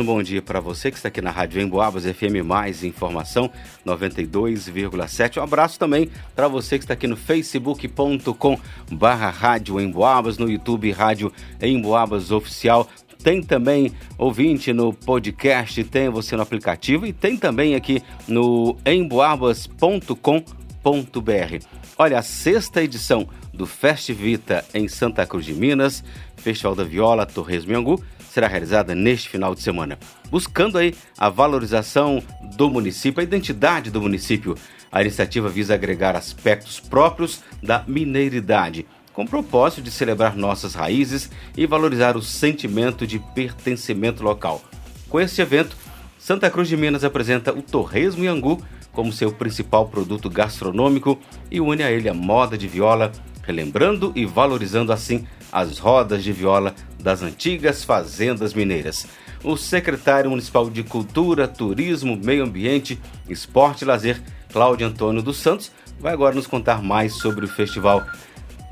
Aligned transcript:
um 0.00 0.04
bom 0.04 0.22
dia 0.22 0.40
para 0.40 0.60
você 0.60 0.90
que 0.90 0.96
está 0.96 1.08
aqui 1.08 1.20
na 1.20 1.30
Rádio 1.30 1.60
Emboabas 1.60 2.04
FM 2.04 2.44
Mais 2.44 2.82
Informação 2.82 3.50
92,7. 3.86 5.38
Um 5.38 5.42
abraço 5.42 5.78
também 5.78 6.10
para 6.34 6.48
você 6.48 6.78
que 6.78 6.84
está 6.84 6.94
aqui 6.94 7.06
no 7.06 7.16
facebook.com 7.16 8.58
barra 8.90 9.28
Rádio 9.28 9.78
Emboabas, 9.78 10.38
no 10.38 10.50
YouTube 10.50 10.90
Rádio 10.90 11.30
Emboabas 11.60 12.30
Oficial. 12.30 12.88
Tem 13.22 13.42
também 13.42 13.92
ouvinte 14.16 14.72
no 14.72 14.92
podcast, 14.92 15.84
tem 15.84 16.08
você 16.08 16.34
no 16.34 16.42
aplicativo 16.42 17.06
e 17.06 17.12
tem 17.12 17.36
também 17.36 17.74
aqui 17.74 18.02
no 18.26 18.76
emboabas.com.br. 18.86 21.64
Olha, 21.98 22.18
a 22.18 22.22
sexta 22.22 22.82
edição 22.82 23.28
do 23.60 23.66
Festivita 23.66 24.64
em 24.72 24.88
Santa 24.88 25.26
Cruz 25.26 25.44
de 25.44 25.52
Minas, 25.52 26.02
Festival 26.34 26.74
da 26.74 26.82
Viola 26.82 27.26
Torres 27.26 27.68
Angu, 27.68 28.02
será 28.30 28.48
realizada 28.48 28.94
neste 28.94 29.28
final 29.28 29.54
de 29.54 29.60
semana, 29.60 29.98
buscando 30.30 30.78
aí 30.78 30.94
a 31.18 31.28
valorização 31.28 32.22
do 32.56 32.70
município, 32.70 33.20
a 33.20 33.22
identidade 33.22 33.90
do 33.90 34.00
município. 34.00 34.56
A 34.90 35.02
iniciativa 35.02 35.50
visa 35.50 35.74
agregar 35.74 36.16
aspectos 36.16 36.80
próprios 36.80 37.42
da 37.62 37.84
mineiridade, 37.86 38.86
com 39.12 39.24
o 39.24 39.28
propósito 39.28 39.82
de 39.82 39.90
celebrar 39.90 40.34
nossas 40.34 40.74
raízes 40.74 41.30
e 41.54 41.66
valorizar 41.66 42.16
o 42.16 42.22
sentimento 42.22 43.06
de 43.06 43.18
pertencimento 43.18 44.22
local. 44.22 44.62
Com 45.10 45.20
este 45.20 45.42
evento, 45.42 45.76
Santa 46.18 46.50
Cruz 46.50 46.66
de 46.66 46.78
Minas 46.78 47.04
apresenta 47.04 47.52
o 47.52 47.60
Torresmo 47.60 48.26
Angu 48.26 48.64
como 48.90 49.12
seu 49.12 49.30
principal 49.30 49.86
produto 49.88 50.30
gastronômico 50.30 51.18
e 51.50 51.60
une 51.60 51.82
a 51.82 51.90
ele 51.90 52.08
a 52.08 52.14
moda 52.14 52.56
de 52.56 52.66
viola, 52.66 53.12
relembrando 53.50 54.12
e 54.14 54.24
valorizando 54.24 54.92
assim 54.92 55.26
as 55.52 55.78
rodas 55.78 56.22
de 56.22 56.32
viola 56.32 56.74
das 57.00 57.22
antigas 57.22 57.82
fazendas 57.82 58.54
mineiras. 58.54 59.06
O 59.42 59.56
secretário 59.56 60.30
municipal 60.30 60.70
de 60.70 60.84
Cultura, 60.84 61.48
Turismo, 61.48 62.16
Meio 62.16 62.44
Ambiente, 62.44 63.00
Esporte 63.28 63.82
e 63.82 63.84
Lazer, 63.84 64.20
Cláudio 64.52 64.86
Antônio 64.86 65.22
dos 65.22 65.38
Santos, 65.38 65.72
vai 65.98 66.12
agora 66.12 66.34
nos 66.34 66.46
contar 66.46 66.82
mais 66.82 67.14
sobre 67.14 67.44
o 67.44 67.48
festival. 67.48 68.06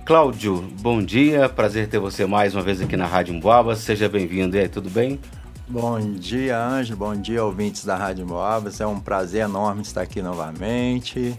Cláudio, 0.04 0.62
bom 0.80 1.02
dia, 1.02 1.48
prazer 1.48 1.88
ter 1.88 1.98
você 1.98 2.24
mais 2.24 2.54
uma 2.54 2.62
vez 2.62 2.80
aqui 2.80 2.96
na 2.96 3.06
Rádio 3.06 3.34
Emboaba, 3.34 3.74
seja 3.74 4.08
bem-vindo. 4.08 4.56
E 4.56 4.60
aí, 4.60 4.68
tudo 4.68 4.88
bem? 4.88 5.18
Bom 5.66 6.00
dia, 6.00 6.58
Anjo, 6.58 6.96
bom 6.96 7.14
dia, 7.14 7.44
ouvintes 7.44 7.84
da 7.84 7.96
Rádio 7.96 8.24
Emboabas. 8.24 8.80
É 8.80 8.86
um 8.86 9.00
prazer 9.00 9.42
enorme 9.42 9.82
estar 9.82 10.00
aqui 10.00 10.22
novamente 10.22 11.36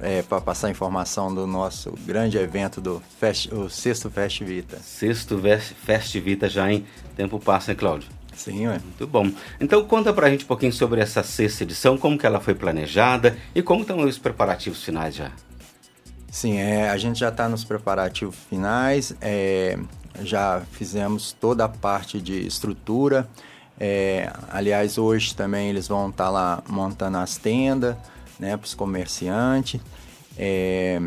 é, 0.00 0.22
para 0.22 0.40
passar 0.40 0.70
informação 0.70 1.34
do 1.34 1.46
nosso 1.46 1.92
grande 2.06 2.38
evento 2.38 2.80
do 2.80 3.02
Fest, 3.18 3.52
o 3.52 3.68
Sexto 3.68 4.10
Fest 4.10 4.42
Vita. 4.42 4.78
Sexto 4.78 5.40
Fest 5.84 6.16
Vita 6.18 6.48
já 6.48 6.72
em 6.72 6.84
tempo 7.16 7.38
passa, 7.38 7.72
né, 7.72 7.74
Cláudio? 7.74 8.08
Sim, 8.38 8.68
ué. 8.68 8.78
Muito 8.78 9.06
bom. 9.06 9.30
Então 9.60 9.84
conta 9.84 10.12
pra 10.12 10.30
gente 10.30 10.44
um 10.44 10.48
pouquinho 10.48 10.72
sobre 10.72 11.00
essa 11.00 11.22
sexta 11.24 11.64
edição, 11.64 11.98
como 11.98 12.16
que 12.16 12.24
ela 12.24 12.40
foi 12.40 12.54
planejada 12.54 13.36
e 13.54 13.60
como 13.60 13.82
estão 13.82 13.98
os 13.98 14.16
preparativos 14.16 14.84
finais 14.84 15.16
já. 15.16 15.32
Sim, 16.30 16.58
é, 16.58 16.88
a 16.88 16.96
gente 16.96 17.18
já 17.18 17.30
está 17.30 17.48
nos 17.48 17.64
preparativos 17.64 18.36
finais, 18.48 19.14
é, 19.20 19.78
já 20.22 20.62
fizemos 20.72 21.32
toda 21.32 21.64
a 21.64 21.68
parte 21.68 22.20
de 22.20 22.46
estrutura. 22.46 23.28
É, 23.80 24.30
aliás, 24.50 24.98
hoje 24.98 25.34
também 25.34 25.70
eles 25.70 25.88
vão 25.88 26.10
estar 26.10 26.24
tá 26.24 26.30
lá 26.30 26.62
montando 26.68 27.18
as 27.18 27.36
tendas, 27.36 27.96
né, 28.38 28.56
para 28.56 28.66
os 28.66 28.74
comerciantes. 28.74 29.80
É, 30.36 31.00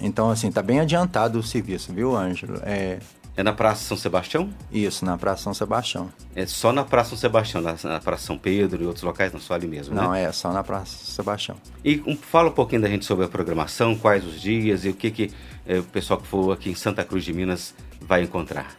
então, 0.00 0.30
assim, 0.30 0.50
tá 0.50 0.62
bem 0.62 0.80
adiantado 0.80 1.38
o 1.38 1.42
serviço, 1.42 1.92
viu, 1.92 2.14
Ângelo? 2.14 2.60
É, 2.62 2.98
é 3.36 3.42
na 3.42 3.52
Praça 3.52 3.84
São 3.84 3.96
Sebastião? 3.96 4.48
Isso, 4.72 5.04
na 5.04 5.18
Praça 5.18 5.42
São 5.42 5.52
Sebastião. 5.52 6.10
É 6.34 6.46
só 6.46 6.72
na 6.72 6.84
Praça 6.84 7.10
São 7.10 7.18
Sebastião, 7.18 7.62
na, 7.62 7.76
na 7.82 8.00
Praça 8.00 8.26
São 8.26 8.38
Pedro 8.38 8.82
e 8.82 8.86
outros 8.86 9.02
locais, 9.02 9.32
não 9.32 9.40
só 9.40 9.54
ali 9.54 9.66
mesmo, 9.66 9.94
não, 9.94 10.12
né? 10.12 10.24
é 10.24 10.32
só 10.32 10.52
na 10.52 10.64
Praça 10.64 10.96
São 10.96 11.14
Sebastião. 11.16 11.56
E 11.84 12.02
um, 12.06 12.16
fala 12.16 12.48
um 12.48 12.52
pouquinho 12.52 12.80
da 12.80 12.88
gente 12.88 13.04
sobre 13.04 13.26
a 13.26 13.28
programação, 13.28 13.94
quais 13.94 14.24
os 14.24 14.40
dias 14.40 14.84
e 14.84 14.88
o 14.88 14.94
que, 14.94 15.10
que 15.10 15.30
é, 15.66 15.78
o 15.78 15.84
pessoal 15.84 16.18
que 16.18 16.26
for 16.26 16.52
aqui 16.52 16.70
em 16.70 16.74
Santa 16.74 17.04
Cruz 17.04 17.24
de 17.24 17.32
Minas 17.32 17.74
vai 18.00 18.22
encontrar. 18.22 18.74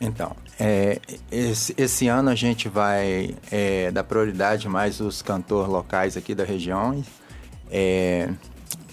Então, 0.00 0.34
é, 0.60 1.00
esse, 1.30 1.74
esse, 1.76 2.06
ano 2.06 2.30
a 2.30 2.34
gente 2.34 2.68
vai 2.68 3.34
é, 3.50 3.90
dar 3.90 4.04
prioridade 4.04 4.68
mais 4.68 5.00
os 5.00 5.22
cantores 5.22 5.70
locais 5.70 6.16
aqui 6.16 6.34
da 6.34 6.44
região. 6.44 7.04
É, 7.70 8.30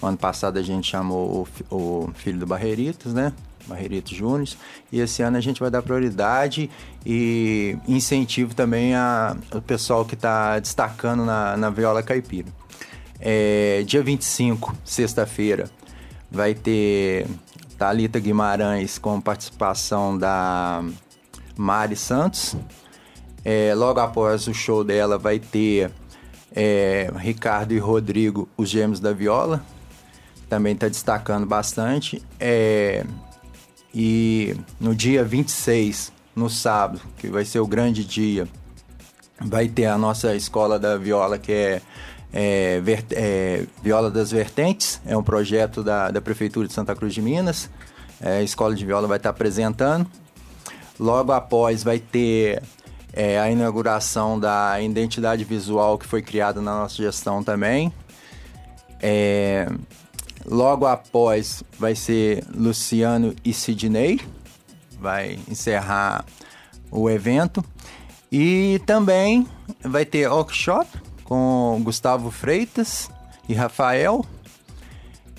ano 0.02 0.16
passado 0.16 0.58
a 0.58 0.62
gente 0.62 0.90
chamou 0.90 1.46
o, 1.70 1.74
o 1.76 2.10
filho 2.14 2.38
do 2.38 2.46
Barreiritos, 2.46 3.14
né? 3.14 3.32
Barreiritos 3.66 4.16
Júnior. 4.16 4.48
E 4.90 5.00
esse 5.00 5.22
ano 5.22 5.36
a 5.36 5.40
gente 5.40 5.60
vai 5.60 5.70
dar 5.70 5.82
prioridade 5.82 6.70
e 7.04 7.76
incentivo 7.86 8.54
também 8.54 8.94
a, 8.94 9.36
o 9.52 9.60
pessoal 9.60 10.04
que 10.04 10.14
está 10.14 10.58
destacando 10.58 11.24
na, 11.24 11.56
na 11.56 11.70
viola 11.70 12.02
caipira. 12.02 12.48
É, 13.20 13.82
dia 13.86 14.02
25, 14.02 14.76
sexta-feira, 14.84 15.70
vai 16.30 16.54
ter 16.54 17.26
Thalita 17.78 18.18
Guimarães 18.18 18.98
com 18.98 19.20
participação 19.20 20.16
da 20.16 20.82
Mari 21.56 21.96
Santos. 21.96 22.56
É, 23.44 23.74
logo 23.74 24.00
após 24.00 24.46
o 24.48 24.54
show 24.54 24.82
dela 24.82 25.18
vai 25.18 25.38
ter 25.38 25.90
é, 26.54 27.10
Ricardo 27.16 27.72
e 27.72 27.78
Rodrigo, 27.78 28.48
os 28.56 28.68
gêmeos 28.68 28.98
da 28.98 29.12
viola. 29.12 29.62
Também 30.48 30.74
está 30.74 30.88
destacando 30.88 31.46
bastante. 31.46 32.22
É, 32.40 33.04
e 33.94 34.56
no 34.80 34.94
dia 34.94 35.22
26, 35.22 36.12
no 36.34 36.50
sábado, 36.50 37.00
que 37.16 37.28
vai 37.28 37.44
ser 37.44 37.60
o 37.60 37.66
grande 37.66 38.04
dia, 38.04 38.48
vai 39.40 39.68
ter 39.68 39.86
a 39.86 39.98
nossa 39.98 40.34
escola 40.34 40.78
da 40.78 40.96
viola, 40.96 41.38
que 41.38 41.52
é 41.52 41.82
é, 42.38 42.82
é, 43.12 43.66
Viola 43.82 44.10
das 44.10 44.30
Vertentes, 44.30 45.00
é 45.06 45.16
um 45.16 45.22
projeto 45.22 45.82
da, 45.82 46.10
da 46.10 46.20
Prefeitura 46.20 46.68
de 46.68 46.74
Santa 46.74 46.94
Cruz 46.94 47.14
de 47.14 47.22
Minas. 47.22 47.70
É, 48.20 48.38
a 48.38 48.42
Escola 48.42 48.74
de 48.74 48.84
Viola 48.84 49.08
vai 49.08 49.16
estar 49.16 49.30
apresentando. 49.30 50.06
Logo 51.00 51.32
após 51.32 51.82
vai 51.82 51.98
ter 51.98 52.62
é, 53.10 53.40
a 53.40 53.50
inauguração 53.50 54.38
da 54.38 54.78
identidade 54.82 55.44
visual 55.44 55.96
que 55.96 56.06
foi 56.06 56.20
criada 56.20 56.60
na 56.60 56.80
nossa 56.80 56.96
gestão 56.96 57.42
também. 57.42 57.90
É, 59.00 59.66
logo 60.44 60.84
após 60.84 61.64
vai 61.78 61.94
ser 61.94 62.44
Luciano 62.54 63.34
e 63.42 63.54
Sidney, 63.54 64.20
vai 65.00 65.38
encerrar 65.48 66.22
o 66.90 67.08
evento. 67.08 67.64
E 68.30 68.78
também 68.84 69.46
vai 69.82 70.04
ter 70.04 70.28
workshop 70.28 71.05
com 71.26 71.80
Gustavo 71.82 72.30
Freitas 72.30 73.10
e 73.48 73.54
Rafael. 73.54 74.24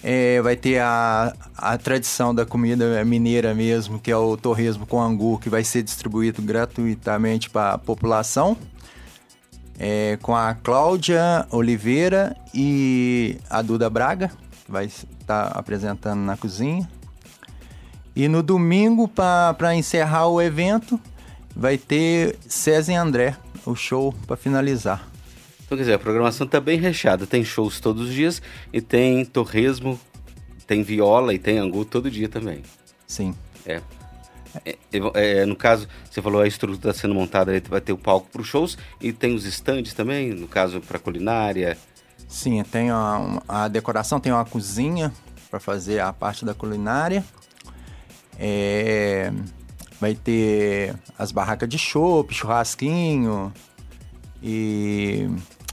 É, 0.03 0.39
vai 0.41 0.55
ter 0.55 0.79
a, 0.79 1.33
a 1.57 1.77
tradição 1.77 2.33
da 2.33 2.45
comida 2.45 3.03
mineira 3.03 3.53
mesmo, 3.55 3.99
que 3.99 4.11
é 4.11 4.15
o 4.15 4.37
torresmo 4.37 4.85
com 4.85 5.01
angu, 5.01 5.39
que 5.39 5.49
vai 5.49 5.63
ser 5.63 5.81
distribuído 5.81 6.41
gratuitamente 6.41 7.49
para 7.49 7.73
a 7.73 7.77
população. 7.77 8.55
É, 9.79 10.17
com 10.21 10.35
a 10.35 10.55
Cláudia 10.55 11.47
Oliveira 11.51 12.35
e 12.53 13.37
a 13.49 13.61
Duda 13.61 13.89
Braga, 13.89 14.31
vai 14.67 14.85
estar 14.85 15.47
apresentando 15.47 16.19
na 16.19 16.35
cozinha. 16.35 16.87
E 18.15 18.27
no 18.27 18.41
domingo, 18.41 19.07
para 19.07 19.75
encerrar 19.75 20.27
o 20.27 20.41
evento, 20.41 20.99
vai 21.55 21.77
ter 21.77 22.37
César 22.47 22.91
e 22.91 22.95
André, 22.95 23.35
o 23.65 23.75
show 23.75 24.13
para 24.25 24.35
finalizar. 24.35 25.16
Então, 25.67 25.77
quer 25.77 25.83
dizer, 25.83 25.93
a 25.95 25.99
programação 25.99 26.45
está 26.45 26.61
bem 26.61 26.79
recheada. 26.79 27.27
Tem 27.27 27.43
shows 27.43 27.81
todos 27.81 28.07
os 28.07 28.13
dias 28.13 28.41
e 28.71 28.79
tem 28.79 29.25
torresmo, 29.25 29.99
tem 30.65 30.81
viola 30.81 31.33
e 31.33 31.37
tem 31.37 31.59
angu 31.59 31.83
todo 31.83 32.09
dia 32.09 32.29
também. 32.29 32.63
Sim. 33.05 33.35
É. 33.65 33.81
É, 34.65 34.77
é, 35.13 35.45
no 35.45 35.57
caso, 35.57 35.85
você 36.09 36.21
falou 36.21 36.41
a 36.41 36.47
estrutura 36.47 36.91
está 36.91 36.93
sendo 36.93 37.13
montada, 37.13 37.51
vai 37.67 37.81
ter 37.81 37.91
o 37.91 37.97
palco 37.97 38.29
para 38.31 38.41
os 38.41 38.47
shows 38.47 38.77
e 38.99 39.11
tem 39.11 39.35
os 39.35 39.45
estandes 39.45 39.93
também, 39.93 40.29
no 40.29 40.47
caso 40.47 40.79
para 40.79 40.97
culinária. 40.97 41.77
Sim, 42.29 42.63
tem 42.63 42.89
a, 42.89 43.41
a 43.45 43.67
decoração, 43.67 44.21
tem 44.21 44.31
uma 44.31 44.45
cozinha 44.45 45.11
para 45.51 45.59
fazer 45.59 45.99
a 45.99 46.13
parte 46.13 46.45
da 46.45 46.53
culinária. 46.53 47.23
É, 48.39 49.33
vai 49.99 50.15
ter 50.15 50.95
as 51.19 51.33
barracas 51.33 51.67
de 51.67 51.77
chopp, 51.77 52.33
churrasquinho 52.33 53.51
e 54.41 55.29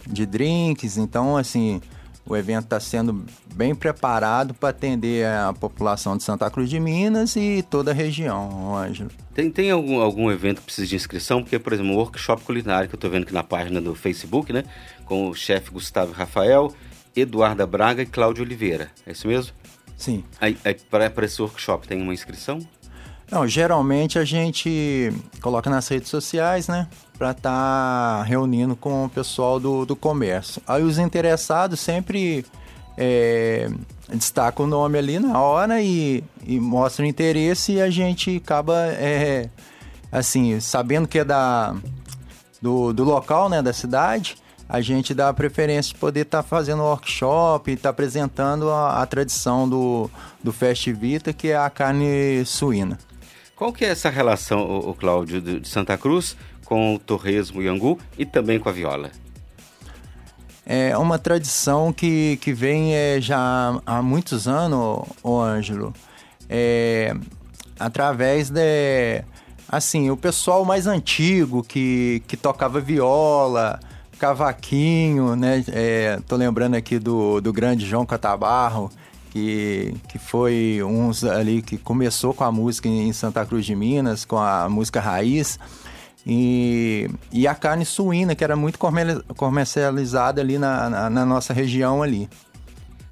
de 0.08 0.26
drinks. 0.26 0.96
Então, 0.96 1.36
assim, 1.36 1.80
o 2.26 2.36
evento 2.36 2.64
está 2.64 2.80
sendo 2.80 3.24
bem 3.54 3.74
preparado 3.74 4.54
para 4.54 4.70
atender 4.70 5.26
a 5.26 5.52
população 5.52 6.16
de 6.16 6.22
Santa 6.22 6.50
Cruz 6.50 6.70
de 6.70 6.80
Minas 6.80 7.36
e 7.36 7.64
toda 7.68 7.90
a 7.90 7.94
região, 7.94 8.76
Ângelo. 8.76 9.10
Tem, 9.34 9.50
tem 9.50 9.70
algum, 9.70 10.00
algum 10.00 10.30
evento 10.30 10.60
que 10.60 10.66
precisa 10.66 10.86
de 10.86 10.96
inscrição? 10.96 11.42
Porque, 11.42 11.58
por 11.58 11.72
exemplo, 11.72 11.92
o 11.92 11.96
workshop 11.96 12.42
culinário 12.42 12.88
que 12.88 12.94
eu 12.94 12.98
estou 12.98 13.10
vendo 13.10 13.24
aqui 13.24 13.34
na 13.34 13.44
página 13.44 13.80
do 13.80 13.94
Facebook, 13.94 14.52
né? 14.52 14.64
Com 15.04 15.28
o 15.28 15.34
chefe 15.34 15.70
Gustavo 15.70 16.12
Rafael, 16.12 16.72
Eduarda 17.14 17.66
Braga 17.66 18.02
e 18.02 18.06
Cláudio 18.06 18.42
Oliveira. 18.42 18.90
É 19.06 19.12
isso 19.12 19.28
mesmo? 19.28 19.52
Sim. 19.96 20.24
Aí, 20.40 20.56
aí 20.64 20.74
para 20.74 21.24
esse 21.24 21.40
workshop 21.40 21.86
tem 21.86 22.00
uma 22.00 22.14
inscrição? 22.14 22.58
Não, 23.30 23.46
geralmente 23.46 24.18
a 24.18 24.24
gente 24.24 25.12
coloca 25.40 25.68
nas 25.70 25.88
redes 25.88 26.08
sociais, 26.08 26.68
né? 26.68 26.88
Para 27.24 27.30
estar 27.30 28.18
tá 28.18 28.22
reunindo 28.22 28.76
com 28.76 29.06
o 29.06 29.08
pessoal 29.08 29.58
do, 29.58 29.86
do 29.86 29.96
comércio. 29.96 30.60
Aí 30.66 30.82
os 30.82 30.98
interessados 30.98 31.80
sempre 31.80 32.44
é, 32.98 33.66
destacam 34.10 34.66
o 34.66 34.68
nome 34.68 34.98
ali 34.98 35.18
na 35.18 35.40
hora 35.40 35.80
e, 35.80 36.22
e 36.46 36.60
mostram 36.60 37.06
interesse 37.06 37.72
e 37.72 37.80
a 37.80 37.88
gente 37.88 38.36
acaba, 38.36 38.88
é, 38.88 39.48
assim, 40.12 40.60
sabendo 40.60 41.08
que 41.08 41.20
é 41.20 41.24
da, 41.24 41.74
do, 42.60 42.92
do 42.92 43.04
local, 43.04 43.48
né? 43.48 43.62
Da 43.62 43.72
cidade, 43.72 44.36
a 44.68 44.82
gente 44.82 45.14
dá 45.14 45.30
a 45.30 45.32
preferência 45.32 45.94
de 45.94 45.98
poder 45.98 46.26
estar 46.26 46.42
tá 46.42 46.46
fazendo 46.46 46.82
workshop, 46.82 47.70
estar 47.70 47.84
tá 47.84 47.88
apresentando 47.88 48.70
a, 48.70 49.00
a, 49.00 49.06
tradição 49.06 49.66
do, 49.66 50.10
do 50.42 50.52
Fest 50.52 50.86
Vita, 50.90 51.32
que 51.32 51.48
é 51.48 51.56
a 51.56 51.70
carne 51.70 52.44
suína. 52.44 52.98
Qual 53.56 53.72
que 53.72 53.82
é 53.82 53.88
essa 53.88 54.10
relação, 54.10 54.60
o 54.60 54.92
Cláudio, 54.94 55.40
de 55.40 55.66
Santa 55.66 55.96
Cruz 55.96 56.36
com 56.64 56.94
o 56.94 56.98
torresmo 56.98 57.62
e 57.62 57.68
angu 57.68 57.98
e 58.18 58.24
também 58.24 58.58
com 58.58 58.68
a 58.68 58.72
viola? 58.72 59.10
É 60.66 60.96
uma 60.96 61.18
tradição 61.18 61.92
que, 61.92 62.38
que 62.40 62.52
vem 62.52 62.94
é, 62.94 63.20
já 63.20 63.78
há 63.84 64.00
muitos 64.00 64.48
anos, 64.48 65.06
o 65.22 65.38
Ângelo, 65.38 65.92
é, 66.48 67.14
através 67.78 68.48
de, 68.48 69.22
assim, 69.68 70.10
o 70.10 70.16
pessoal 70.16 70.64
mais 70.64 70.86
antigo 70.86 71.62
que, 71.62 72.22
que 72.26 72.36
tocava 72.36 72.80
viola, 72.80 73.78
cavaquinho, 74.18 75.36
né? 75.36 75.62
É, 75.68 76.18
tô 76.26 76.36
lembrando 76.36 76.76
aqui 76.76 76.98
do, 76.98 77.42
do 77.42 77.52
grande 77.52 77.84
João 77.84 78.06
Catabarro, 78.06 78.90
que, 79.30 79.94
que 80.08 80.18
foi 80.18 80.80
uns 80.82 81.24
ali 81.24 81.60
que 81.60 81.76
começou 81.76 82.32
com 82.32 82.44
a 82.44 82.52
música 82.52 82.88
em 82.88 83.12
Santa 83.12 83.44
Cruz 83.44 83.66
de 83.66 83.74
Minas, 83.74 84.24
com 84.24 84.38
a 84.38 84.66
música 84.68 84.98
raiz. 84.98 85.58
E, 86.26 87.08
e 87.30 87.46
a 87.46 87.54
carne 87.54 87.84
suína, 87.84 88.34
que 88.34 88.42
era 88.42 88.56
muito 88.56 88.78
comercializada 89.36 90.40
ali 90.40 90.58
na, 90.58 90.88
na, 90.88 91.10
na 91.10 91.26
nossa 91.26 91.52
região 91.52 92.02
ali. 92.02 92.28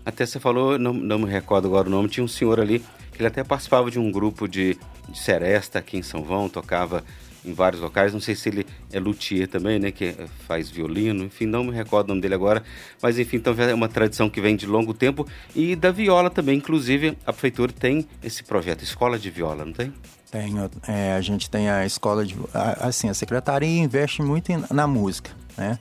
Até 0.04 0.24
você 0.26 0.40
falou, 0.40 0.78
não, 0.78 0.92
não 0.92 1.18
me 1.18 1.30
recordo 1.30 1.68
agora 1.68 1.88
o 1.88 1.90
nome, 1.90 2.08
tinha 2.08 2.24
um 2.24 2.28
senhor 2.28 2.58
ali 2.58 2.80
que 3.12 3.18
ele 3.18 3.28
até 3.28 3.44
participava 3.44 3.90
de 3.90 3.98
um 3.98 4.10
grupo 4.10 4.48
de, 4.48 4.78
de 5.08 5.18
seresta 5.18 5.78
aqui 5.78 5.98
em 5.98 6.02
São 6.02 6.24
João, 6.24 6.48
tocava 6.48 7.04
em 7.44 7.52
vários 7.52 7.80
locais. 7.80 8.12
Não 8.12 8.20
sei 8.20 8.34
se 8.34 8.48
ele 8.48 8.66
é 8.92 8.98
luthier 8.98 9.48
também, 9.48 9.78
né? 9.78 9.90
Que 9.90 10.14
faz 10.46 10.70
violino, 10.70 11.24
enfim, 11.24 11.46
não 11.46 11.64
me 11.64 11.72
recordo 11.72 12.06
o 12.06 12.08
nome 12.10 12.20
dele 12.20 12.34
agora. 12.34 12.62
Mas 13.00 13.18
enfim, 13.18 13.36
então 13.36 13.54
é 13.58 13.74
uma 13.74 13.88
tradição 13.88 14.30
que 14.30 14.40
vem 14.40 14.56
de 14.56 14.66
longo 14.66 14.94
tempo. 14.94 15.26
E 15.54 15.76
da 15.76 15.90
viola 15.90 16.30
também, 16.30 16.58
inclusive, 16.58 17.16
a 17.26 17.32
prefeitura 17.32 17.72
tem 17.72 18.06
esse 18.22 18.42
projeto, 18.42 18.82
Escola 18.82 19.18
de 19.18 19.30
Viola, 19.30 19.64
não 19.64 19.72
tem? 19.72 19.92
Tem, 20.30 20.54
é, 20.88 21.12
a 21.12 21.20
gente 21.20 21.50
tem 21.50 21.68
a 21.68 21.84
escola 21.84 22.24
de. 22.24 22.34
Assim, 22.80 23.08
a 23.10 23.14
secretaria 23.14 23.82
investe 23.82 24.22
muito 24.22 24.50
na 24.72 24.86
música, 24.86 25.30
né? 25.58 25.78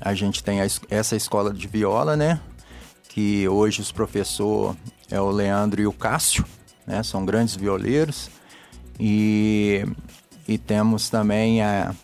A 0.00 0.14
gente 0.14 0.42
tem 0.42 0.62
a, 0.62 0.66
essa 0.88 1.14
escola 1.14 1.52
de 1.52 1.68
viola, 1.68 2.16
né? 2.16 2.40
Que 3.10 3.46
hoje 3.46 3.82
os 3.82 3.92
professores 3.92 4.78
é 5.10 5.20
o 5.20 5.30
Leandro 5.30 5.82
e 5.82 5.86
o 5.86 5.92
Cássio, 5.92 6.46
né? 6.86 7.02
São 7.02 7.26
grandes 7.26 7.54
violeiros. 7.54 8.30
E 8.98 9.84
e 10.50 10.58
temos 10.58 11.08
também 11.08 11.62
a, 11.62 11.94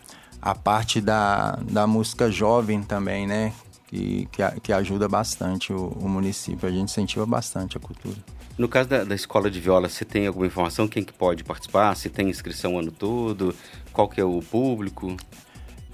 a 0.41 0.55
parte 0.55 1.01
da, 1.01 1.59
da 1.69 1.85
música 1.85 2.31
jovem 2.31 2.81
também, 2.81 3.27
né? 3.27 3.53
Que, 3.89 4.29
que, 4.31 4.61
que 4.61 4.73
ajuda 4.73 5.09
bastante 5.09 5.73
o, 5.73 5.89
o, 6.01 6.09
município. 6.09 6.69
A 6.69 6.71
gente 6.71 6.85
incentiva 6.85 7.27
bastante 7.27 7.77
a 7.77 7.81
cultura. 7.81 8.17
No 8.57 8.69
caso 8.69 8.89
da, 8.89 9.03
da, 9.03 9.17
escola 9.17 9.51
de 9.51 9.61
viola, 9.61 9.89
você 9.89 10.05
tem 10.05 10.29
alguma 10.29 10.47
informação? 10.47 10.87
Quem 10.87 11.03
que 11.03 11.13
pode 11.13 11.43
participar? 11.43 11.95
Se 11.97 12.09
tem 12.09 12.29
inscrição 12.29 12.77
o 12.77 12.79
ano 12.79 12.93
todo? 12.93 13.53
Qual 13.93 14.09
que 14.09 14.21
é 14.21 14.25
o 14.25 14.41
público? 14.41 15.17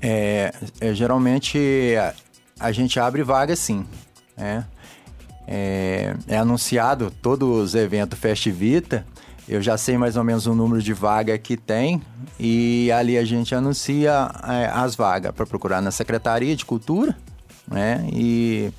É, 0.03 0.53
é 0.79 0.93
geralmente 0.93 1.59
a, 1.99 2.15
a, 2.61 2.71
gente 2.71 3.01
abre 3.01 3.23
vaga 3.23 3.57
sim, 3.57 3.87
né? 4.37 4.67
É, 5.47 6.15
é 6.29 6.37
anunciado 6.37 7.11
todos 7.23 7.49
os 7.49 7.75
eventos 7.75 8.19
Festivita 8.19 9.07
eu 9.49 9.61
já 9.61 9.77
sei 9.77 9.99
mais 9.99 10.17
ou 10.17 10.25
menos 10.25 10.47
o 10.47 10.55
número 10.55 10.83
de 10.83 10.93
vaga 10.93 11.37
que 11.37 11.57
tem 11.57 12.01
e 12.39 12.91
ali 12.93 13.19
a 13.19 13.25
gente 13.25 13.55
anuncia 13.55 14.31
é, 14.49 14.71
as 14.73 14.95
vagas 14.95 15.33
para 15.33 15.45
procurar 15.45 15.81
na 15.81 15.91
Secretaria 15.91 16.55
de 16.55 16.65
Cultura, 16.65 17.17
né? 17.69 18.07
E 18.13 18.73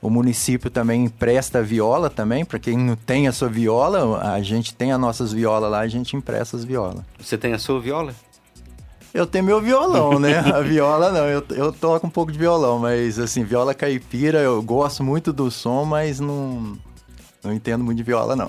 o 0.00 0.10
município 0.10 0.68
também 0.68 1.04
empresta 1.04 1.62
viola 1.62 2.10
também, 2.10 2.44
para 2.44 2.58
quem 2.58 2.76
não 2.76 2.96
tem 2.96 3.28
a 3.28 3.32
sua 3.32 3.48
viola, 3.48 4.20
a 4.32 4.42
gente 4.42 4.74
tem 4.74 4.92
as 4.92 4.98
nossas 4.98 5.32
violas 5.32 5.70
lá, 5.70 5.80
a 5.80 5.88
gente 5.88 6.16
empresta 6.16 6.56
as 6.56 6.64
violas. 6.64 7.04
Você 7.20 7.38
tem 7.38 7.52
a 7.52 7.58
sua 7.58 7.80
viola? 7.80 8.12
Eu 9.14 9.26
tenho 9.26 9.44
meu 9.44 9.60
violão, 9.60 10.18
né? 10.18 10.38
A 10.38 10.60
viola 10.60 11.12
não, 11.12 11.28
eu, 11.28 11.44
eu 11.50 11.72
toco 11.72 12.06
um 12.06 12.10
pouco 12.10 12.32
de 12.32 12.38
violão, 12.38 12.78
mas 12.78 13.18
assim, 13.18 13.44
viola 13.44 13.74
caipira, 13.74 14.38
eu 14.40 14.60
gosto 14.62 15.04
muito 15.04 15.32
do 15.32 15.50
som, 15.50 15.84
mas 15.84 16.18
não, 16.18 16.76
não 17.44 17.52
entendo 17.52 17.84
muito 17.84 17.98
de 17.98 18.02
viola, 18.02 18.34
não. 18.34 18.48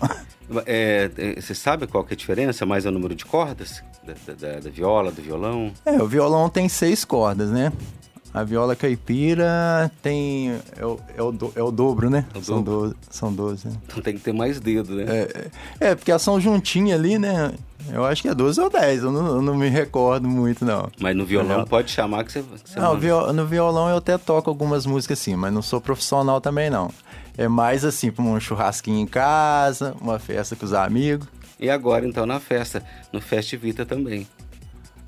É, 0.65 1.09
é, 1.17 1.41
você 1.41 1.55
sabe 1.55 1.87
qual 1.87 2.03
que 2.03 2.13
é 2.13 2.15
a 2.15 2.17
diferença? 2.17 2.65
Mais 2.65 2.85
é 2.85 2.89
o 2.89 2.91
número 2.91 3.15
de 3.15 3.25
cordas? 3.25 3.83
Da, 4.03 4.33
da, 4.33 4.59
da, 4.59 4.69
viola, 4.69 5.11
do 5.11 5.21
violão? 5.21 5.71
É, 5.85 6.01
o 6.01 6.07
violão 6.07 6.49
tem 6.49 6.67
seis 6.67 7.05
cordas, 7.05 7.49
né? 7.49 7.71
A 8.33 8.43
viola 8.43 8.75
caipira 8.75 9.91
tem. 10.01 10.59
É 10.75 10.85
o, 10.85 10.99
é 11.15 11.21
o, 11.21 11.31
do, 11.31 11.53
é 11.55 11.61
o 11.61 11.69
dobro, 11.69 12.09
né? 12.09 12.25
É 12.33 12.37
o 12.37 12.43
são, 12.43 12.63
dobro. 12.63 12.89
Do, 12.89 12.97
são 13.09 13.31
12. 13.31 13.67
Né? 13.67 13.73
Então 13.85 14.01
tem 14.01 14.15
que 14.15 14.21
ter 14.21 14.33
mais 14.33 14.59
dedo, 14.59 14.95
né? 14.95 15.05
É, 15.07 15.49
é, 15.79 15.89
é 15.91 15.95
porque 15.95 16.09
elas 16.09 16.23
são 16.23 16.41
juntinhas 16.41 16.99
ali, 16.99 17.19
né? 17.19 17.53
Eu 17.93 18.03
acho 18.03 18.23
que 18.23 18.27
é 18.27 18.33
12 18.33 18.59
ou 18.59 18.71
10, 18.71 19.03
eu 19.03 19.11
não, 19.11 19.27
eu 19.35 19.41
não 19.41 19.55
me 19.55 19.69
recordo 19.69 20.27
muito, 20.27 20.65
não. 20.65 20.89
Mas 20.99 21.15
no 21.15 21.23
violão 21.23 21.63
pode 21.63 21.91
chamar 21.91 22.23
que 22.23 22.31
você. 22.31 22.41
Que 22.41 22.69
você 22.71 22.79
não, 22.79 22.95
no 23.31 23.45
violão 23.45 23.87
eu 23.87 23.97
até 23.97 24.17
toco 24.17 24.49
algumas 24.49 24.87
músicas 24.87 25.19
assim, 25.19 25.35
mas 25.35 25.53
não 25.53 25.61
sou 25.61 25.79
profissional 25.79 26.41
também, 26.41 26.71
não. 26.71 26.91
É 27.37 27.47
mais 27.47 27.85
assim, 27.85 28.11
para 28.11 28.25
um 28.25 28.39
churrasquinho 28.39 28.99
em 28.99 29.05
casa, 29.05 29.95
uma 30.01 30.17
festa 30.17 30.55
com 30.55 30.65
os 30.65 30.73
amigos. 30.73 31.27
E 31.59 31.69
agora, 31.69 32.07
então, 32.07 32.25
na 32.25 32.39
festa, 32.39 32.83
no 33.11 33.21
Festivita 33.21 33.85
também. 33.85 34.27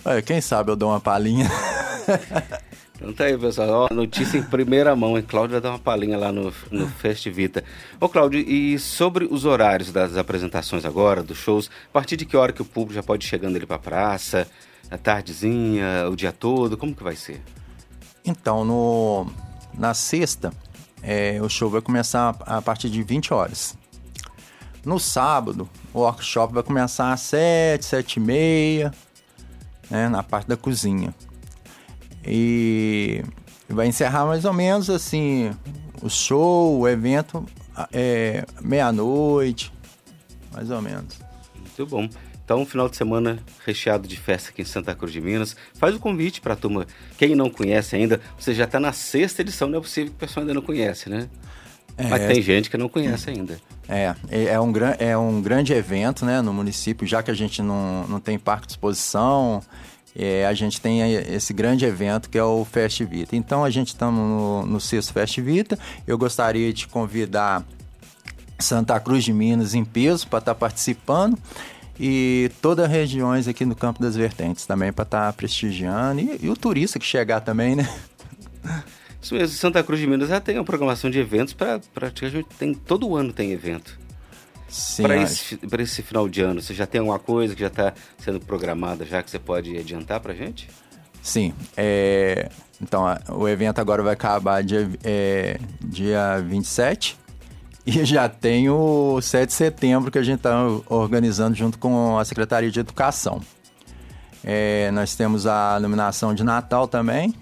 Olha, 0.06 0.22
quem 0.22 0.40
sabe 0.40 0.70
eu 0.72 0.76
dou 0.76 0.90
uma 0.90 1.00
palhinha. 1.00 1.50
Então 2.96 3.12
tá 3.14 3.26
aí, 3.26 3.38
pessoal. 3.38 3.88
Ó, 3.92 3.94
notícia 3.94 4.38
em 4.38 4.44
primeira 4.44 4.96
mão, 4.96 5.18
hein? 5.18 5.24
Cláudio 5.28 5.52
vai 5.52 5.62
dar 5.62 5.72
uma 5.72 5.80
palhinha 5.80 6.18
lá 6.18 6.32
no, 6.32 6.54
no 6.72 6.88
Festivita. 6.88 7.64
Ô, 8.00 8.08
Cláudio, 8.08 8.40
e 8.40 8.80
sobre 8.80 9.26
os 9.26 9.44
horários 9.44 9.92
das 9.92 10.16
apresentações 10.16 10.86
agora, 10.86 11.22
dos 11.22 11.38
shows, 11.38 11.70
a 11.90 11.92
partir 11.92 12.16
de 12.16 12.26
que 12.26 12.38
hora 12.38 12.54
que 12.54 12.62
o 12.62 12.66
público 12.66 12.94
já 12.94 13.04
pode 13.04 13.26
ir 13.26 13.28
chegando 13.28 13.58
ali 13.58 13.66
pra 13.66 13.78
praça? 13.78 14.48
A 14.90 14.98
tardezinha, 14.98 16.08
o 16.10 16.16
dia 16.16 16.32
todo? 16.32 16.78
Como 16.78 16.96
que 16.96 17.04
vai 17.04 17.16
ser? 17.16 17.42
Então, 18.24 18.64
no, 18.64 19.28
na 19.78 19.94
sexta, 19.94 20.54
é, 21.02 21.40
o 21.42 21.50
show 21.50 21.70
vai 21.70 21.82
começar 21.82 22.36
a 22.42 22.62
partir 22.62 22.90
de 22.90 23.04
20 23.04 23.34
horas. 23.34 23.78
No 24.86 25.00
sábado, 25.00 25.68
o 25.94 26.00
workshop 26.00 26.54
vai 26.54 26.64
começar 26.64 27.12
às 27.12 27.22
7, 27.22 27.84
7 27.84 28.16
e 28.16 28.20
meia, 28.20 28.94
né, 29.90 30.08
na 30.08 30.24
parte 30.24 30.48
da 30.48 30.56
cozinha. 30.56 31.14
E 32.28 33.24
vai 33.70 33.88
encerrar 33.88 34.26
mais 34.26 34.46
ou 34.46 34.54
menos 34.54 34.90
assim 34.90 35.52
o 36.02 36.10
show, 36.10 36.80
o 36.80 36.88
evento, 36.88 37.46
é, 37.92 38.46
meia-noite, 38.62 39.72
mais 40.54 40.70
ou 40.70 40.82
menos. 40.82 41.20
Muito 41.58 41.86
bom. 41.86 42.10
Então, 42.44 42.62
um 42.62 42.66
final 42.66 42.88
de 42.88 42.96
semana 42.96 43.40
recheado 43.66 44.08
de 44.08 44.18
festa 44.18 44.52
aqui 44.52 44.62
em 44.62 44.66
Santa 44.66 44.94
Cruz 44.94 45.12
de 45.12 45.20
Minas. 45.20 45.56
Faz 45.74 45.96
o 45.96 46.00
convite 46.00 46.40
para 46.40 46.54
a 46.54 46.56
turma. 46.56 46.86
Quem 47.18 47.34
não 47.34 47.50
conhece 47.50 47.96
ainda, 47.96 48.22
você 48.38 48.54
já 48.54 48.66
está 48.66 48.80
na 48.80 48.94
sexta 48.94 49.42
edição, 49.42 49.68
não 49.68 49.80
é 49.80 49.82
possível 49.82 50.12
que 50.12 50.16
o 50.16 50.20
pessoal 50.20 50.44
ainda 50.44 50.54
não 50.54 50.62
conhece, 50.62 51.10
né? 51.10 51.28
É, 51.98 52.08
Mas 52.08 52.28
tem 52.28 52.42
gente 52.42 52.70
que 52.70 52.78
não 52.78 52.88
conhece 52.88 53.32
ainda. 53.32 53.58
É, 53.88 54.14
é, 54.30 54.44
é 54.46 54.62
um, 54.62 54.72
é 55.00 55.18
um 55.18 55.42
grande 55.42 55.74
evento 55.74 56.24
né, 56.24 56.42
no 56.42 56.54
município, 56.54 57.08
já 57.08 57.24
que 57.24 57.32
a 57.32 57.34
gente 57.34 57.64
não, 57.64 58.06
não 58.08 58.20
tem 58.20 58.38
parque 58.38 58.68
de 58.68 58.74
exposição, 58.74 59.64
é, 60.16 60.46
a 60.46 60.54
gente 60.54 60.80
tem 60.80 61.14
esse 61.14 61.54
grande 61.54 61.84
evento 61.84 62.30
que 62.30 62.38
é 62.38 62.44
o 62.44 62.64
Fest 62.64 63.04
Vita. 63.04 63.36
Então 63.36 63.66
a 63.66 63.70
gente 63.70 63.90
está 63.90 64.10
no, 64.10 64.66
no 64.66 64.80
sexto 64.80 65.12
Fest 65.12 65.40
Vita. 65.40 65.78
Eu 66.08 66.18
gostaria 66.18 66.72
de 66.72 66.88
convidar 66.88 67.66
Santa 68.58 68.98
Cruz 69.00 69.26
de 69.26 69.34
Minas 69.34 69.74
em 69.74 69.84
peso 69.84 70.28
para 70.28 70.40
estar 70.40 70.54
tá 70.54 70.60
participando 70.60 71.38
e 72.00 72.50
todas 72.62 72.86
as 72.86 72.92
regiões 72.92 73.48
aqui 73.48 73.66
no 73.66 73.76
Campo 73.76 74.02
das 74.02 74.16
Vertentes 74.16 74.66
também 74.66 74.92
para 74.92 75.04
estar 75.04 75.28
tá 75.28 75.34
prestigiando 75.34 76.22
e, 76.22 76.40
e, 76.44 76.50
o 76.50 76.56
turista 76.56 77.00
que 77.00 77.06
chegar 77.06 77.42
também, 77.42 77.76
né? 77.76 77.90
Isso 79.22 79.34
mesmo, 79.34 79.58
Santa 79.58 79.84
Cruz 79.84 80.00
de 80.00 80.08
Minas 80.08 80.30
já 80.30 80.40
tem 80.40 80.58
uma 80.58 80.64
programação 80.64 81.10
de 81.10 81.20
eventos 81.20 81.54
para 81.54 81.80
praticamente 81.94 82.48
tem 82.58 82.74
todo 82.74 83.16
ano 83.16 83.34
tem 83.34 83.52
evento. 83.52 83.98
Para 85.02 85.18
esse, 85.18 85.60
esse 85.80 86.02
final 86.02 86.28
de 86.28 86.42
ano, 86.42 86.62
você 86.62 86.74
já 86.74 86.86
tem 86.86 87.00
alguma 87.00 87.20
coisa 87.20 87.54
que 87.54 87.62
já 87.62 87.68
está 87.68 87.94
sendo 88.18 88.40
programada 88.40 89.06
já 89.06 89.22
que 89.22 89.30
você 89.30 89.40
pode 89.40 89.78
adiantar 89.78 90.20
para 90.20 90.34
gente? 90.34 90.70
Sim, 91.22 91.54
é, 91.76 92.50
então 92.82 93.04
o 93.30 93.48
evento 93.48 93.80
agora 93.80 94.04
vai 94.04 94.14
acabar 94.14 94.64
dia, 94.64 94.90
é, 95.04 95.60
dia 95.82 96.40
27 96.40 97.18
E 97.86 98.04
já 98.04 98.28
tem 98.28 98.68
o 98.68 99.22
7 99.22 99.48
de 99.48 99.54
setembro 99.54 100.10
que 100.10 100.18
a 100.18 100.24
gente 100.24 100.38
está 100.38 100.56
organizando 100.88 101.56
junto 101.56 101.78
com 101.78 102.18
a 102.18 102.26
Secretaria 102.26 102.72
de 102.72 102.80
Educação. 102.80 103.40
É, 104.44 104.90
nós 104.92 105.16
temos 105.16 105.46
a 105.46 105.78
iluminação 105.80 106.34
de 106.34 106.44
Natal 106.44 106.88
também. 106.88 107.34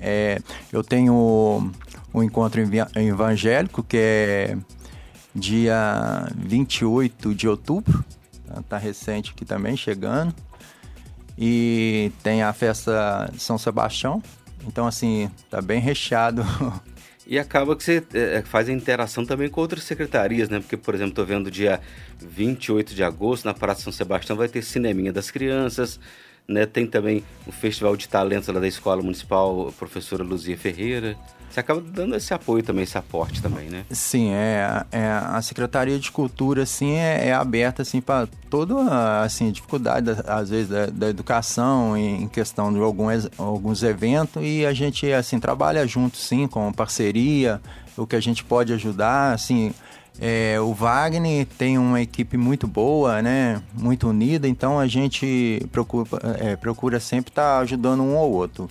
É, 0.00 0.40
eu 0.72 0.84
tenho 0.84 1.12
o, 1.12 1.70
o 2.12 2.22
encontro 2.22 2.60
evangélico, 2.94 3.82
que 3.82 3.96
é 3.96 4.56
dia 5.38 6.28
28 6.36 7.34
de 7.34 7.48
outubro. 7.48 8.04
Está 8.58 8.78
recente 8.78 9.32
aqui 9.32 9.44
também, 9.44 9.76
chegando. 9.76 10.34
E 11.36 12.10
tem 12.22 12.42
a 12.42 12.52
festa 12.52 13.30
de 13.32 13.40
São 13.40 13.56
Sebastião. 13.56 14.22
Então, 14.66 14.86
assim, 14.86 15.30
tá 15.48 15.62
bem 15.62 15.80
recheado 15.80 16.44
E 17.30 17.38
acaba 17.38 17.76
que 17.76 17.84
você 17.84 18.02
é, 18.14 18.40
faz 18.40 18.70
a 18.70 18.72
interação 18.72 19.22
também 19.22 19.50
com 19.50 19.60
outras 19.60 19.84
secretarias, 19.84 20.48
né? 20.48 20.60
Porque, 20.60 20.78
por 20.78 20.94
exemplo, 20.94 21.10
estou 21.10 21.26
vendo 21.26 21.50
dia 21.50 21.78
28 22.18 22.94
de 22.94 23.04
agosto, 23.04 23.44
na 23.44 23.52
Praça 23.52 23.82
São 23.82 23.92
Sebastião, 23.92 24.34
vai 24.34 24.48
ter 24.48 24.62
Cineminha 24.62 25.12
das 25.12 25.30
Crianças, 25.30 26.00
né? 26.48 26.64
Tem 26.64 26.86
também 26.86 27.22
o 27.46 27.52
Festival 27.52 27.96
de 27.96 28.08
Talentos 28.08 28.48
lá 28.48 28.58
da 28.58 28.66
Escola 28.66 29.02
Municipal, 29.02 29.72
professora 29.78 30.24
Luzia 30.24 30.56
Ferreira. 30.56 31.16
Você 31.50 31.60
acaba 31.60 31.80
dando 31.80 32.14
esse 32.14 32.32
apoio 32.34 32.62
também, 32.62 32.84
esse 32.84 32.96
aporte 32.98 33.40
também, 33.40 33.68
né? 33.68 33.84
Sim, 33.90 34.30
é, 34.32 34.84
é 34.92 35.06
a 35.06 35.40
Secretaria 35.40 35.98
de 35.98 36.10
Cultura, 36.10 36.62
assim, 36.62 36.92
é, 36.92 37.28
é 37.28 37.32
aberta, 37.32 37.82
assim, 37.82 38.02
para 38.02 38.28
toda, 38.50 39.22
assim, 39.22 39.50
dificuldade, 39.50 40.10
às 40.26 40.50
vezes, 40.50 40.68
da, 40.68 40.86
da 40.86 41.08
educação 41.08 41.96
em 41.96 42.28
questão 42.28 42.72
de 42.72 42.78
alguns, 42.78 43.28
alguns 43.38 43.82
eventos 43.82 44.42
e 44.44 44.66
a 44.66 44.74
gente, 44.74 45.10
assim, 45.10 45.40
trabalha 45.40 45.86
junto, 45.86 46.18
sim, 46.18 46.46
com 46.46 46.70
parceria, 46.70 47.60
o 47.96 48.06
que 48.06 48.16
a 48.16 48.20
gente 48.20 48.44
pode 48.44 48.72
ajudar, 48.72 49.32
assim... 49.32 49.72
É, 50.20 50.60
o 50.60 50.74
Wagner 50.74 51.46
tem 51.56 51.78
uma 51.78 52.00
equipe 52.00 52.36
muito 52.36 52.66
boa, 52.66 53.22
né? 53.22 53.62
Muito 53.72 54.08
unida, 54.08 54.48
então 54.48 54.78
a 54.78 54.86
gente 54.86 55.64
procura, 55.70 56.08
é, 56.40 56.56
procura 56.56 56.98
sempre 56.98 57.30
estar 57.30 57.56
tá 57.56 57.58
ajudando 57.60 58.02
um 58.02 58.16
ao 58.16 58.30
outro. 58.30 58.68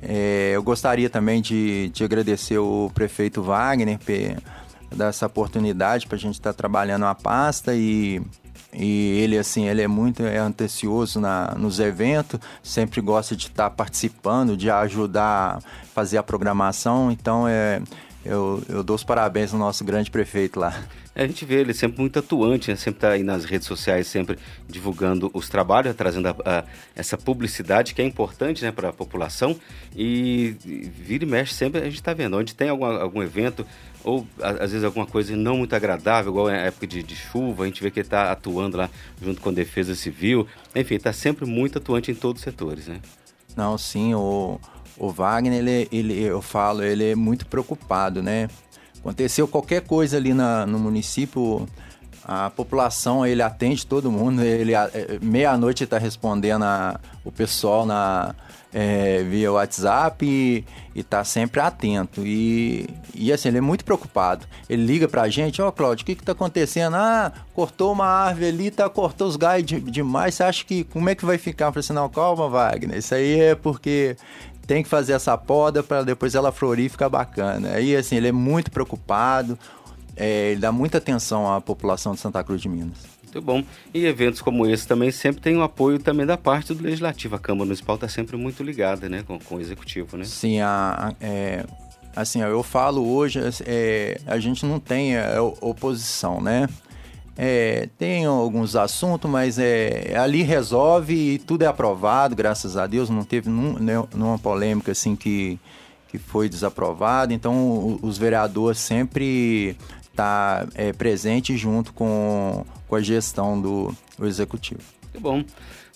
É, 0.00 0.52
eu 0.54 0.62
gostaria 0.62 1.10
também 1.10 1.40
de, 1.40 1.88
de 1.88 2.04
agradecer 2.04 2.58
o 2.58 2.90
prefeito 2.94 3.42
Wagner 3.42 3.98
por 3.98 4.96
dar 4.96 5.08
essa 5.08 5.26
oportunidade 5.26 6.06
para 6.06 6.16
a 6.16 6.18
gente 6.18 6.34
estar 6.34 6.52
tá 6.52 6.56
trabalhando 6.56 7.06
a 7.06 7.14
pasta 7.14 7.74
e, 7.74 8.22
e 8.72 9.18
ele 9.20 9.38
assim 9.38 9.68
ele 9.68 9.82
é 9.82 9.88
muito 9.88 10.22
é 10.22 10.38
antecioso 10.38 11.18
na, 11.20 11.54
nos 11.56 11.80
eventos, 11.80 12.38
sempre 12.62 13.00
gosta 13.00 13.34
de 13.34 13.46
estar 13.46 13.70
tá 13.70 13.70
participando, 13.70 14.56
de 14.56 14.70
ajudar 14.70 15.56
a 15.56 15.60
fazer 15.94 16.18
a 16.18 16.22
programação, 16.22 17.10
então 17.10 17.48
é 17.48 17.80
eu, 18.26 18.62
eu 18.68 18.82
dou 18.82 18.96
os 18.96 19.04
parabéns 19.04 19.52
ao 19.52 19.58
nosso 19.58 19.84
grande 19.84 20.10
prefeito 20.10 20.60
lá. 20.60 20.84
É, 21.14 21.24
a 21.24 21.26
gente 21.26 21.44
vê 21.46 21.60
ele 21.60 21.72
sempre 21.72 22.00
muito 22.00 22.18
atuante, 22.18 22.70
né? 22.70 22.76
sempre 22.76 22.98
está 22.98 23.10
aí 23.10 23.22
nas 23.22 23.44
redes 23.44 23.66
sociais, 23.66 24.06
sempre 24.06 24.38
divulgando 24.68 25.30
os 25.32 25.48
trabalhos, 25.48 25.96
trazendo 25.96 26.28
a, 26.28 26.36
a, 26.44 26.64
essa 26.94 27.16
publicidade 27.16 27.94
que 27.94 28.02
é 28.02 28.04
importante 28.04 28.62
né, 28.62 28.70
para 28.70 28.90
a 28.90 28.92
população. 28.92 29.58
E, 29.94 30.56
e 30.64 30.80
vira 30.82 31.24
e 31.24 31.26
mexe 31.26 31.54
sempre, 31.54 31.80
a 31.80 31.84
gente 31.84 31.94
está 31.94 32.12
vendo, 32.12 32.36
onde 32.36 32.54
tem 32.54 32.68
algum, 32.68 32.84
algum 32.84 33.22
evento, 33.22 33.66
ou 34.04 34.26
às 34.42 34.72
vezes 34.72 34.84
alguma 34.84 35.06
coisa 35.06 35.34
não 35.34 35.56
muito 35.56 35.74
agradável, 35.74 36.30
igual 36.30 36.48
a 36.48 36.52
época 36.52 36.86
de, 36.86 37.02
de 37.02 37.16
chuva, 37.16 37.64
a 37.64 37.66
gente 37.66 37.82
vê 37.82 37.90
que 37.90 38.00
ele 38.00 38.06
está 38.06 38.30
atuando 38.30 38.76
lá 38.76 38.90
junto 39.22 39.40
com 39.40 39.48
a 39.48 39.52
Defesa 39.52 39.94
Civil. 39.94 40.46
Enfim, 40.74 40.96
está 40.96 41.12
sempre 41.12 41.46
muito 41.46 41.78
atuante 41.78 42.10
em 42.10 42.14
todos 42.14 42.40
os 42.40 42.44
setores, 42.44 42.88
né? 42.88 43.00
Não, 43.56 43.78
sim, 43.78 44.12
o, 44.12 44.60
o 44.98 45.10
Wagner, 45.10 45.58
ele, 45.58 45.88
ele, 45.92 46.22
eu 46.22 46.40
falo, 46.40 46.82
ele 46.82 47.10
é 47.10 47.14
muito 47.14 47.46
preocupado, 47.46 48.22
né? 48.22 48.48
Aconteceu 48.98 49.46
qualquer 49.46 49.82
coisa 49.82 50.16
ali 50.16 50.34
na, 50.34 50.66
no 50.66 50.78
município, 50.78 51.66
a 52.24 52.50
população, 52.50 53.24
ele 53.24 53.42
atende 53.42 53.86
todo 53.86 54.10
mundo, 54.10 54.42
ele 54.42 54.74
é, 54.74 54.90
meia-noite 55.22 55.84
está 55.84 55.96
respondendo 55.96 56.64
a, 56.64 56.98
o 57.24 57.30
pessoal 57.30 57.86
na, 57.86 58.34
é, 58.78 59.22
via 59.22 59.50
WhatsApp 59.50 60.26
e, 60.26 60.64
está 60.94 61.24
sempre 61.24 61.60
atento. 61.60 62.26
E, 62.26 62.86
e 63.14 63.32
assim, 63.32 63.48
ele 63.48 63.58
é 63.58 63.60
muito 63.62 63.84
preocupado. 63.84 64.46
Ele 64.68 64.84
liga 64.84 65.08
pra 65.08 65.28
gente, 65.28 65.62
ó, 65.62 65.68
oh, 65.68 65.72
Cláudio, 65.72 66.02
o 66.02 66.06
que 66.06 66.14
que 66.14 66.22
tá 66.22 66.32
acontecendo? 66.32 66.94
Ah, 66.94 67.32
cortou 67.54 67.92
uma 67.92 68.06
árvore 68.06 68.46
ali, 68.46 68.70
tá, 68.70 68.88
cortou 68.90 69.28
os 69.28 69.36
galhos 69.36 69.66
de, 69.66 69.80
demais, 69.80 70.34
você 70.34 70.42
acha 70.42 70.64
que, 70.64 70.84
como 70.84 71.08
é 71.08 71.14
que 71.14 71.24
vai 71.24 71.38
ficar? 71.38 71.66
Eu 71.66 71.72
falei 71.72 71.80
assim, 71.80 71.92
não, 71.94 72.08
calma, 72.08 72.48
Wagner, 72.48 72.98
isso 72.98 73.14
aí 73.14 73.40
é 73.40 73.54
porque 73.54 74.16
tem 74.66 74.82
que 74.82 74.88
fazer 74.88 75.12
essa 75.12 75.36
poda 75.38 75.82
para 75.82 76.02
depois 76.02 76.34
ela 76.34 76.50
florir 76.50 76.86
e 76.86 76.88
ficar 76.88 77.08
bacana. 77.08 77.70
Aí, 77.70 77.94
assim, 77.94 78.16
ele 78.16 78.28
é 78.28 78.32
muito 78.32 78.70
preocupado, 78.70 79.58
é, 80.16 80.50
ele 80.50 80.60
dá 80.60 80.72
muita 80.72 80.98
atenção 80.98 81.52
à 81.52 81.60
população 81.60 82.14
de 82.14 82.20
Santa 82.20 82.42
Cruz 82.42 82.60
de 82.60 82.68
Minas. 82.68 83.16
Muito 83.22 83.42
bom. 83.42 83.62
E 83.92 84.06
eventos 84.06 84.40
como 84.40 84.66
esse 84.66 84.86
também 84.86 85.10
sempre 85.10 85.42
tem 85.42 85.56
o 85.56 85.62
apoio 85.62 85.98
também 85.98 86.24
da 86.24 86.36
parte 86.36 86.72
do 86.72 86.82
Legislativo. 86.82 87.36
A 87.36 87.38
Câmara 87.38 87.66
Municipal 87.66 87.96
está 87.96 88.08
sempre 88.08 88.36
muito 88.36 88.62
ligada 88.62 89.08
né, 89.08 89.22
com, 89.26 89.38
com 89.38 89.56
o 89.56 89.60
Executivo, 89.60 90.16
né? 90.16 90.24
Sim, 90.24 90.60
a, 90.60 91.14
é, 91.20 91.64
assim, 92.14 92.40
eu 92.40 92.62
falo 92.62 93.06
hoje, 93.06 93.38
é, 93.66 94.18
a 94.26 94.38
gente 94.38 94.64
não 94.64 94.80
tem 94.80 95.16
é, 95.16 95.38
oposição, 95.40 96.40
né? 96.40 96.66
É, 97.38 97.88
tem 97.98 98.24
alguns 98.24 98.74
assuntos, 98.74 99.30
mas 99.30 99.58
é, 99.58 100.16
ali 100.16 100.42
resolve 100.42 101.34
e 101.34 101.38
tudo 101.38 101.62
é 101.62 101.66
aprovado, 101.66 102.34
graças 102.34 102.76
a 102.76 102.86
Deus. 102.86 103.10
Não 103.10 103.24
teve 103.24 103.50
num, 103.50 103.78
nenhuma 103.78 104.38
polêmica 104.38 104.92
assim 104.92 105.14
que, 105.14 105.58
que 106.08 106.18
foi 106.18 106.48
desaprovado. 106.48 107.34
Então, 107.34 107.98
os 108.02 108.16
vereadores 108.16 108.78
sempre 108.78 109.76
tá 110.14 110.66
é, 110.74 110.94
presente 110.94 111.56
junto 111.58 111.92
com, 111.92 112.64
com 112.88 112.96
a 112.96 113.02
gestão 113.02 113.60
do, 113.60 113.94
do 114.18 114.26
executivo. 114.26 114.80
Que 115.12 115.20
bom. 115.20 115.44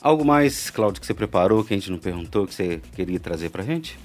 Algo 0.02 0.24
mais, 0.24 0.70
Cláudio, 0.70 1.00
que 1.00 1.06
você 1.06 1.14
preparou, 1.14 1.64
que 1.64 1.72
a 1.72 1.76
gente 1.76 1.90
não 1.90 1.98
perguntou, 1.98 2.46
que 2.46 2.54
você 2.54 2.80
queria 2.94 3.18
trazer 3.18 3.48
para 3.50 3.62
gente? 3.62 3.98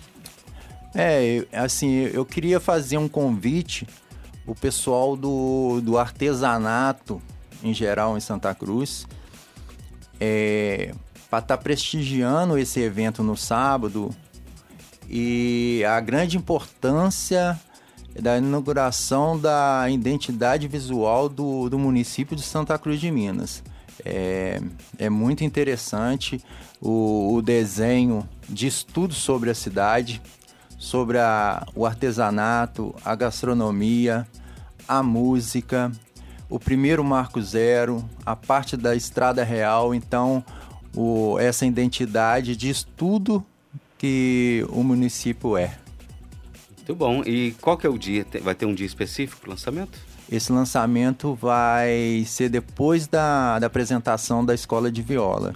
É, 0.94 1.46
assim, 1.52 2.10
eu 2.14 2.26
queria 2.26 2.60
fazer 2.60 2.98
um 2.98 3.08
convite 3.10 3.86
o 4.46 4.54
pessoal 4.54 5.16
do, 5.16 5.82
do 5.82 5.98
artesanato 5.98 7.22
em 7.64 7.74
geral 7.74 8.18
em 8.18 8.20
Santa 8.20 8.54
Cruz 8.54 9.08
é, 10.20 10.94
para 11.30 11.40
estar 11.40 11.58
tá 11.58 11.64
prestigiando 11.64 12.58
esse 12.58 12.80
evento 12.80 13.24
no 13.24 13.36
sábado 13.36 14.16
e 15.10 15.84
a 15.88 16.00
grande 16.00 16.38
importância 16.38 17.60
da 18.20 18.38
inauguração 18.38 19.38
da 19.38 19.90
identidade 19.90 20.68
visual 20.68 21.28
do, 21.28 21.70
do 21.70 21.78
município 21.78 22.36
de 22.36 22.42
Santa 22.42 22.78
Cruz 22.78 23.00
de 23.00 23.12
Minas. 23.12 23.62
É, 24.04 24.62
é 24.98 25.10
muito 25.10 25.44
interessante 25.44 26.42
o, 26.82 27.36
o 27.36 27.42
desenho 27.42 28.28
de 28.48 28.68
estudo 28.68 29.14
sobre 29.14 29.50
a 29.50 29.56
cidade, 29.56 30.22
sobre 30.78 31.18
a, 31.18 31.66
o 31.76 31.86
artesanato, 31.86 32.94
a 33.04 33.16
gastronomia, 33.16 34.28
a 34.88 35.02
música, 35.02 35.92
o 36.50 36.60
primeiro 36.60 37.04
marco 37.04 37.42
zero, 37.42 38.08
a 38.26 38.36
parte 38.36 38.78
da 38.78 38.96
estrada 38.96 39.44
real, 39.44 39.94
então 39.96 40.44
o, 40.96 41.38
essa 41.40 41.66
identidade 41.66 42.56
diz 42.56 42.86
tudo 42.96 43.44
que 43.98 44.66
o 44.70 44.84
município 44.84 45.58
é. 45.58 45.78
Muito 46.78 46.96
bom. 46.96 47.24
E 47.26 47.56
qual 47.62 47.78
que 47.78 47.88
é 47.88 47.90
o 47.90 47.98
dia? 47.98 48.26
Vai 48.44 48.54
ter 48.54 48.66
um 48.66 48.76
dia 48.76 48.86
específico 48.86 49.42
para 49.42 49.48
o 49.48 49.52
lançamento? 49.52 49.98
Esse 50.32 50.52
lançamento 50.52 51.34
vai 51.36 52.24
ser 52.28 52.50
depois 52.50 53.08
da, 53.08 53.60
da 53.60 53.68
apresentação 53.68 54.46
da 54.46 54.54
escola 54.54 54.92
de 54.92 55.02
viola. 55.02 55.56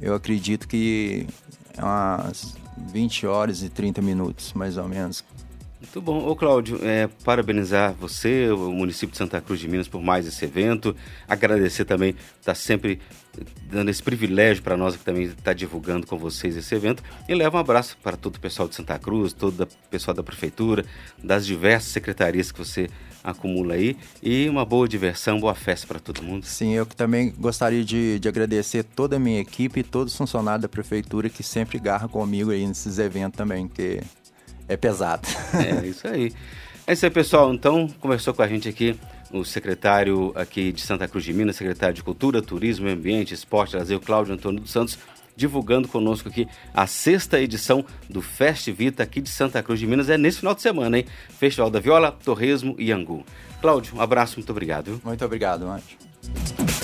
Eu 0.00 0.14
acredito 0.14 0.68
que 0.68 1.26
umas 1.78 2.56
20 2.92 3.26
horas 3.26 3.62
e 3.62 3.68
30 3.68 4.00
minutos, 4.02 4.52
mais 4.52 4.76
ou 4.76 4.88
menos. 4.88 5.24
Muito 5.80 6.00
bom. 6.00 6.28
Ô 6.28 6.34
Cláudio, 6.34 6.80
é, 6.82 7.08
parabenizar 7.24 7.94
você, 7.94 8.50
o 8.50 8.72
município 8.72 9.12
de 9.12 9.16
Santa 9.16 9.40
Cruz 9.40 9.60
de 9.60 9.68
Minas, 9.68 9.86
por 9.86 10.02
mais 10.02 10.26
esse 10.26 10.44
evento. 10.44 10.94
Agradecer 11.28 11.84
também, 11.84 12.16
está 12.40 12.52
sempre 12.52 13.00
dando 13.70 13.88
esse 13.88 14.02
privilégio 14.02 14.62
para 14.62 14.76
nós 14.76 14.96
que 14.96 15.04
também 15.04 15.24
está 15.24 15.52
divulgando 15.52 16.04
com 16.04 16.18
vocês 16.18 16.56
esse 16.56 16.74
evento. 16.74 17.02
E 17.28 17.34
leva 17.34 17.56
um 17.56 17.60
abraço 17.60 17.96
para 18.02 18.16
todo 18.16 18.36
o 18.36 18.40
pessoal 18.40 18.68
de 18.68 18.74
Santa 18.74 18.98
Cruz, 18.98 19.32
todo 19.32 19.62
o 19.62 19.88
pessoal 19.88 20.14
da 20.14 20.22
prefeitura, 20.22 20.84
das 21.22 21.46
diversas 21.46 21.92
secretarias 21.92 22.50
que 22.50 22.58
você 22.58 22.88
acumula 23.22 23.74
aí. 23.74 23.96
E 24.22 24.48
uma 24.48 24.64
boa 24.64 24.88
diversão, 24.88 25.40
boa 25.40 25.54
festa 25.54 25.86
para 25.86 25.98
todo 25.98 26.22
mundo. 26.22 26.44
Sim, 26.44 26.74
eu 26.74 26.86
também 26.86 27.32
gostaria 27.38 27.84
de, 27.84 28.18
de 28.18 28.28
agradecer 28.28 28.82
toda 28.82 29.16
a 29.16 29.18
minha 29.18 29.40
equipe 29.40 29.80
e 29.80 29.82
todos 29.82 30.12
os 30.12 30.18
funcionários 30.18 30.62
da 30.62 30.68
prefeitura 30.68 31.28
que 31.28 31.42
sempre 31.42 31.78
garram 31.78 32.08
comigo 32.08 32.50
aí 32.50 32.66
nesses 32.66 32.98
eventos 32.98 33.36
também, 33.36 33.68
que 33.68 34.00
é 34.66 34.76
pesado. 34.76 35.26
É, 35.54 35.84
isso 35.86 36.06
aí. 36.06 36.32
É 36.86 36.92
isso 36.92 37.04
aí, 37.04 37.10
pessoal. 37.10 37.52
Então, 37.52 37.88
conversou 38.00 38.32
com 38.32 38.42
a 38.42 38.48
gente 38.48 38.68
aqui 38.68 38.98
o 39.30 39.44
secretário 39.44 40.32
aqui 40.34 40.72
de 40.72 40.80
Santa 40.80 41.06
Cruz 41.06 41.24
de 41.24 41.32
Minas, 41.32 41.56
secretário 41.56 41.94
de 41.94 42.02
Cultura, 42.02 42.40
Turismo, 42.40 42.86
Meio 42.86 42.96
Ambiente, 42.96 43.34
Esporte, 43.34 43.76
Lazer, 43.76 44.00
Cláudio 44.00 44.34
Antônio 44.34 44.60
dos 44.60 44.70
Santos. 44.70 44.98
Divulgando 45.38 45.86
conosco 45.86 46.28
aqui 46.28 46.48
a 46.74 46.86
sexta 46.86 47.40
edição 47.40 47.84
do 48.10 48.20
Fest 48.20 48.68
Vita 48.72 49.04
aqui 49.04 49.20
de 49.20 49.28
Santa 49.30 49.62
Cruz 49.62 49.78
de 49.78 49.86
Minas. 49.86 50.10
É 50.10 50.18
nesse 50.18 50.40
final 50.40 50.54
de 50.54 50.60
semana, 50.60 50.98
hein? 50.98 51.06
Festival 51.38 51.70
da 51.70 51.78
Viola, 51.78 52.10
Torresmo 52.10 52.74
e 52.76 52.90
Angu. 52.90 53.24
Cláudio, 53.60 53.96
um 53.96 54.00
abraço, 54.00 54.36
muito 54.36 54.50
obrigado. 54.50 55.00
Muito 55.04 55.24
obrigado, 55.24 55.66
Anjo. 55.66 56.77